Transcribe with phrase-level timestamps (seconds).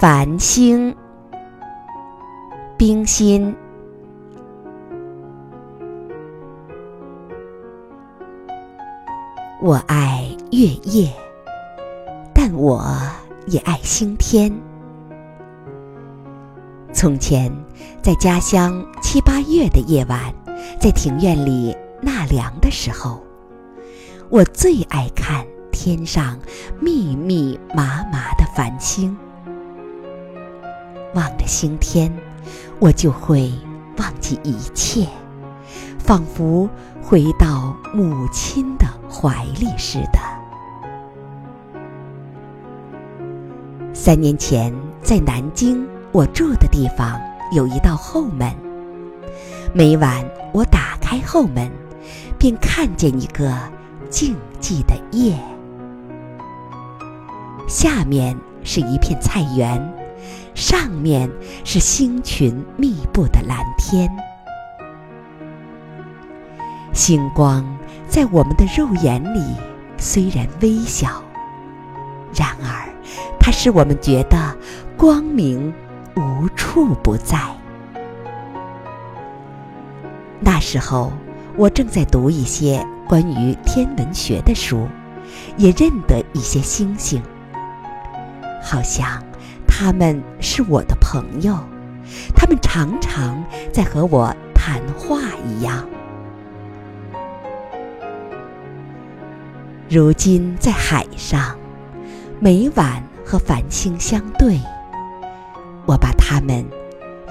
[0.00, 0.94] 繁星，
[2.76, 3.54] 冰心。
[9.62, 11.08] 我爱月夜，
[12.34, 12.84] 但我
[13.46, 14.52] 也爱星天。
[16.92, 17.50] 从前，
[18.02, 20.20] 在家乡七八月的夜晚，
[20.80, 23.22] 在庭院里纳凉的时候，
[24.28, 26.38] 我最爱看天上
[26.80, 29.16] 密密麻麻的繁星。
[31.14, 32.12] 望着星天，
[32.78, 33.52] 我就会
[33.98, 35.06] 忘记一切，
[35.98, 36.68] 仿佛
[37.02, 40.18] 回到母亲的怀里似的。
[43.92, 47.18] 三年前，在南京，我住的地方
[47.52, 48.52] 有一道后门。
[49.72, 51.70] 每晚我打开后门，
[52.38, 53.56] 便看见一个
[54.10, 55.38] 静寂的夜，
[57.68, 60.03] 下面是一片菜园。
[60.54, 61.30] 上面
[61.64, 64.08] 是星群密布的蓝天，
[66.92, 67.64] 星光
[68.08, 69.56] 在我们的肉眼里
[69.96, 71.22] 虽然微小，
[72.34, 72.88] 然而
[73.40, 74.56] 它使我们觉得
[74.96, 75.74] 光明
[76.16, 77.38] 无处不在。
[80.40, 81.12] 那时候，
[81.56, 84.86] 我正在读一些关于天文学的书，
[85.56, 87.22] 也认得一些星星，
[88.62, 89.22] 好像。
[89.76, 91.58] 他们是我的朋友，
[92.32, 95.84] 他们常常在和我谈话一样。
[99.88, 101.58] 如今在海上，
[102.38, 104.60] 每晚和繁星相对，
[105.86, 106.64] 我把他们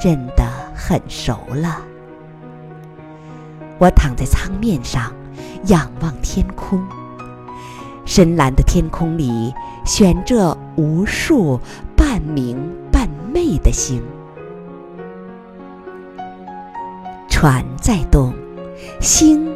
[0.04, 0.44] 认得
[0.76, 1.82] 很熟了。
[3.78, 5.14] 我躺在舱面上，
[5.68, 6.86] 仰望天空，
[8.04, 9.54] 深蓝的天空里
[9.86, 11.58] 悬着无数。
[12.14, 12.56] 半明
[12.92, 14.00] 半昧的星，
[17.28, 18.32] 船在动，
[19.02, 19.52] 星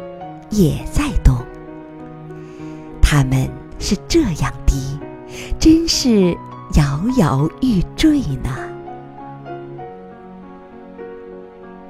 [0.50, 1.36] 也在动。
[3.00, 3.48] 他们
[3.78, 4.98] 是这样低，
[5.60, 6.36] 真是
[6.74, 8.50] 摇摇欲坠呢。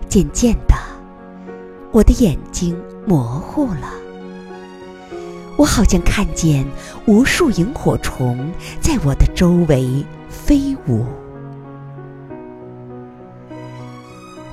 [0.07, 0.75] 渐渐的，
[1.93, 3.91] 我的眼睛模糊了，
[5.57, 6.67] 我好像看见
[7.07, 8.53] 无数萤火虫
[8.83, 10.05] 在我的周围。
[10.29, 11.05] 飞舞，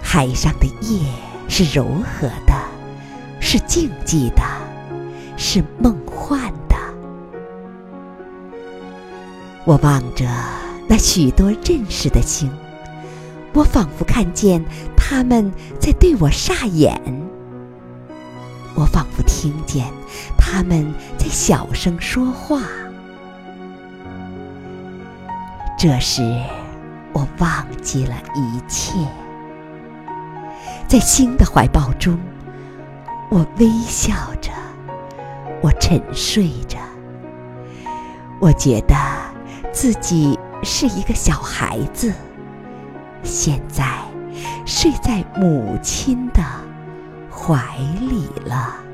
[0.02, 1.02] 海上的夜
[1.48, 2.54] 是柔和的，
[3.40, 4.42] 是静寂的，
[5.38, 6.76] 是梦幻的。
[9.66, 10.26] 我望着
[10.88, 12.52] 那许多认识的星，
[13.54, 14.64] 我仿佛看见
[14.96, 17.00] 他们在对我煞眼，
[18.76, 19.86] 我仿佛听见
[20.38, 22.62] 他们在小声说话。
[25.88, 26.24] 这时，
[27.14, 28.98] 我忘记了一切，
[30.88, 32.20] 在星的怀抱中，
[33.30, 34.52] 我微笑着，
[35.62, 36.80] 我沉睡着，
[38.42, 38.96] 我觉得
[39.72, 42.12] 自己是一个小孩子，
[43.22, 43.86] 现在
[44.66, 46.42] 睡在母亲的
[47.30, 48.85] 怀里了。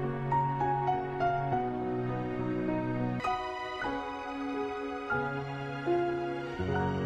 [6.68, 7.01] Bye.